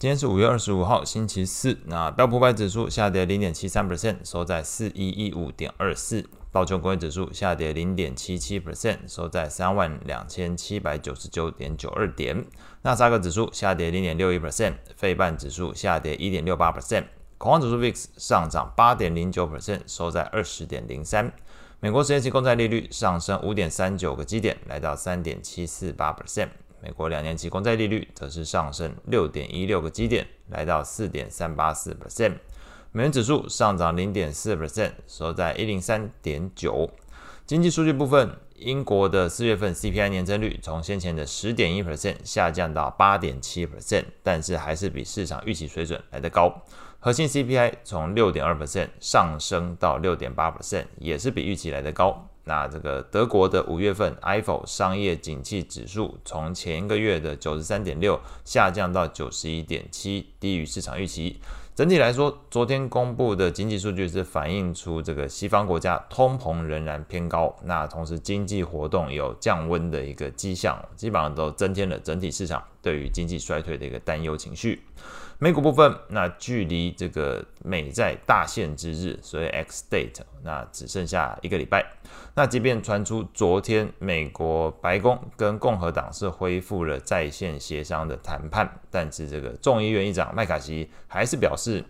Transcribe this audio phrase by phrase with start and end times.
[0.00, 1.76] 今天是五月二十五号，星期四。
[1.84, 6.26] 那标普五百指数下跌零点七三 percent，收在四一一五点二四。
[6.50, 12.46] 道琼工业指数下跌零点七七 percent，收在三万两千七百九十九点九二点。
[12.80, 17.04] 纳斯达克指数下跌零点六一 percent，费半指数下跌一点六八 percent。
[17.36, 21.30] 恐慌指数 VIX 上涨八点零九 percent，收在二十点零三。
[21.78, 26.48] 美国十年期公债利率上升五点三九个基点，来到三点七四八 percent。
[26.82, 32.34] 美国两年期公债利率则是上升六点一六个基点，来到四点三八四 percent。
[32.92, 36.90] 美元指数上涨零点四 percent，收在一零三点九。
[37.46, 46.62] 经济数据部分，英国的四月份 CPI 年增率从先前的十点一 percent 下降到八点七 percent，但是还是比市场预期水准来得高。
[46.98, 52.29] 核心 CPI 从六点二 percent 上升到六点八 percent，也是比预期来得高。
[52.44, 61.38] 那这个德国的五月份 Ifo 商业景气指数从前一个月的九十三点六下降到九十一点七，低于市场预期。
[61.72, 74.82] 整体来说，昨天公布的经济数据是反映出这个西方国家通膨仍然偏高，那同时经济活动有降温的一个迹象，基本上都增添了整体市场对于经济衰退的一个担忧情绪。
[75.38, 81.84] 美股部分，那距离这个美债大限之日，所以 X date，那只剩下一个礼拜。
[82.34, 91.84] 那即便传出昨天美国白宫跟共和党是恢复了在线协商的谈判，但是这个众议院议长麦卡锡还是表示。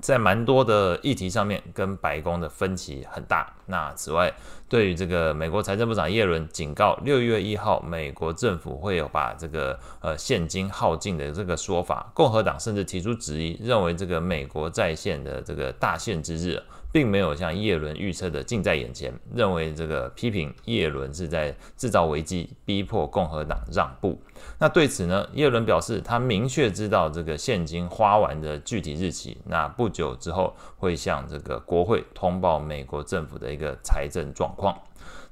[0.00, 3.52] 在蛮多的议题上面，跟白宫的分歧很大。
[3.66, 4.32] 那此外，
[4.68, 24.18] 对于这个美国财政部长耶伦警告，六月一号美国政府会有把这个呃现金耗尽的这个说法，共和党甚至提出质疑，认为这个美国在线的这个大限之日，并没有像耶伦预测的近在眼前，认为这个批评耶伦是在制造危机，逼迫共和党让步。
[24.58, 34.76] 那对此呢，耶伦表示，他明确知道这个现金花完的具体日期，那不久之后会向这个国会通报美国政府的一个财政状况。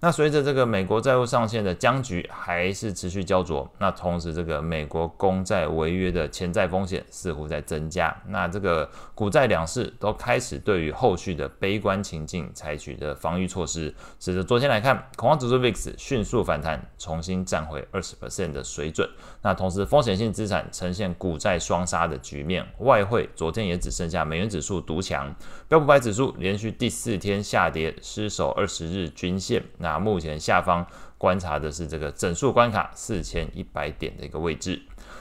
[0.00, 19.08] 那随着这个美国债务上限的僵局还是持续焦灼，那同时这个美国公债违约的潜在风险似乎在增加，那这个股债两市都开始对于后续的悲观情境采取的防御措施，使得昨天来看，恐慌指数 VIX 迅速反弹，重新站回二十 percent 的水准。
[19.40, 25.34] 那同时风险性资产呈现股债双杀的局面，外汇昨天也只剩下美元指数独强，
[25.66, 29.53] 标普百指数连续第四天下跌，失守二十日均线。
[29.78, 30.86] 那目前下方
[31.18, 34.80] 观察的是这个整数关卡四千一百点的一个位置。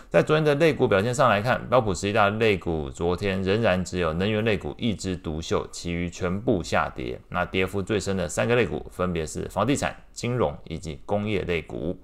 [0.10, 7.20] 在昨天的类股表现上来看，标普十一大类股昨天仍然只有能源类股一枝独秀，其余全部下跌。
[7.30, 11.98] 那跌幅最深的三个类股分别是房地产、金融以及工业类股。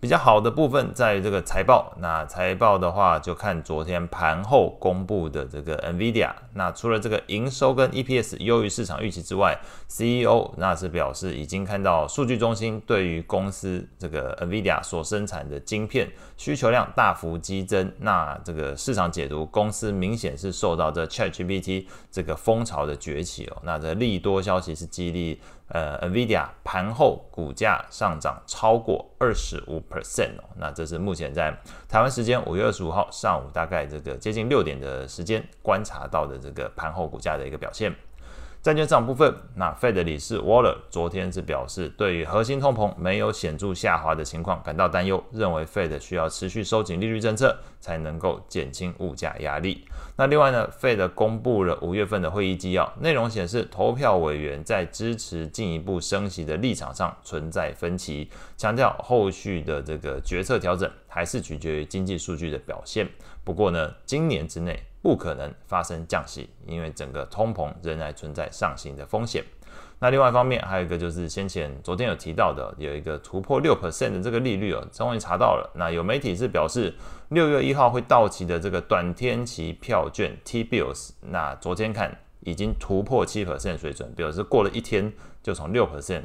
[0.00, 9.58] 比较好的部分在于这个财报，那财报的话就看昨天盘后公布的这个 NVIDIA，那除了这个营收跟 EPS 优于市场预期之外
[9.88, 25.40] ，CEO 那是表示已经看到数据中心对于公司这个 NVIDIA 所生产的晶片需求量大幅激增，那这个市场解读公司明显是受到这 ChatGPT 这个风潮的崛起哦，那这利多消息是激励。
[25.70, 31.56] 呃，NVIDIA 盘后股价上涨超过二十五 percent 哦，那这是目前在
[31.88, 37.94] 台湾时间五月二十五号上午大概这个接近六点的时间观察到的这个盘后股价的一个表现。
[38.60, 49.86] 债券市场部分，那 Fed 理事 Waller 昨天是表示，对于核心通膨没有显著下滑的情况感到担忧，认为 Fed 需要持续收紧利率政策，才能够减轻物价压力。
[50.16, 63.08] 那另外呢，Fed 公布了五月份的会议纪要，内容显示投票委员在支持进一步升息的立场上存在分歧，强调后续的这个决策调整还是取决于经济数据的表现。
[63.44, 69.44] 不过呢，今年之内不可能发生降息，因为整个通膨仍然存在上行的风险。
[70.00, 75.70] 那另外一方面，还有一个就是先前昨天有提到的，有一个突破六 percent 的这个利率哦，终于查到了。
[75.74, 76.94] 那有媒体是表示，
[77.30, 85.12] 六月一号会到期的这个短天期票券 T-bills，那昨天看已经突破七 percent 水准，表示过了一天
[85.42, 86.22] 就从六 percent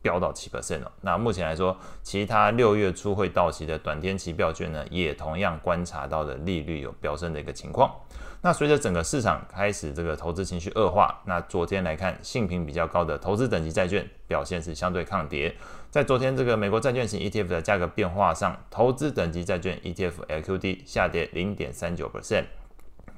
[0.00, 0.92] 飙到七 percent 了。
[1.00, 7.94] 那目前来说，其他六月初会到期的短天期票券呢，也同样观察到的利率有飙升的一个情况。
[8.40, 15.52] 那随着整个市场开始这个投资情绪恶化，那昨天来看，性评比较高的投资等级债券表现是相对抗跌。
[15.90, 22.44] 在昨天这个美国债券型 ETF 的价格变化上，投资等级债券 ETF LQD 下跌零点三九 percent，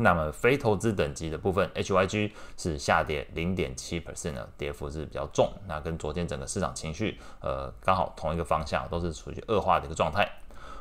[0.01, 5.53] 那么非投资等级的部分 HYG 是下跌零点七 percent 的跌幅是比较重。
[5.69, 10.29] 那跟昨天整个市场情绪呃刚好同一个方向，都是处于恶化的一个状态。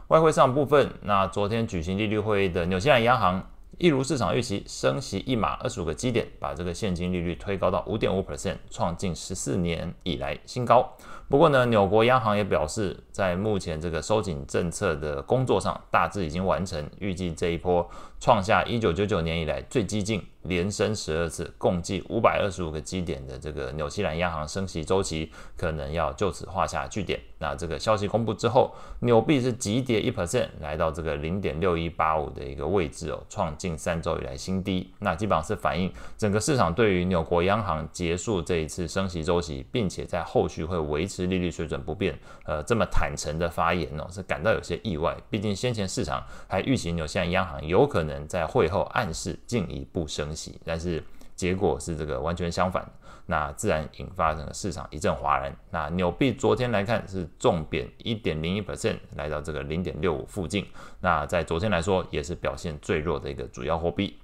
[0.07, 3.47] 外汇市场部分，那昨天举行利率会议的纽西兰央行，
[3.79, 10.85] 一如市场预期，升息一码二十五个基点，把这个现金利率推高到五点五 percent，创近十四年以来新高。
[11.29, 17.89] 不过呢，纽国央行也表示，在目前这个收紧政策的工作上，大致已经完成，预计这一波
[18.19, 20.21] 创下一九九九年以来最激进。
[20.43, 27.19] 连升十二次，共计五百二十五个基点的这个纽西兰央行升息周期，可能要就此画下句点。
[27.39, 34.91] 那这个消息公布之后，纽币是急跌一 percent，来到这个零点六一八五的一个位置哦，创近三周以来新低。
[34.99, 45.15] 那基本上是反映整个市场对于纽国央行结束这一次升息周期，并且在后续会维持利率水准不变，呃，这么坦诚的发言哦，是感到有些意外。
[45.29, 50.28] 毕竟先前市场还预期纽西兰央行有可能在会后暗示进一步升。
[50.65, 51.03] 但是
[51.35, 52.85] 结果是这个完全相反，
[53.25, 55.55] 那自然引发整个市场一阵哗然。
[55.71, 60.65] 那纽币昨天来看是重贬一点零一 percent，来到这个零点六五附近。
[60.99, 64.17] 那在昨天来说也是表现最弱的一个主要货币。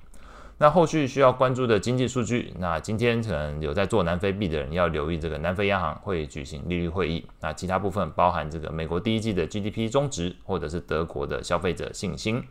[0.57, 7.25] 那后续需要关注的经济数据，那今天可能有在做南非币的人要留意这个南非央行会举行利率会议。
[7.41, 12.41] 那其他部分包含这个美国第一季的 GDP 终值，或者是德国的消费者信心。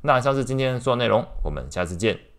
[0.00, 2.29] 那像是今天所有内容，我们下次见。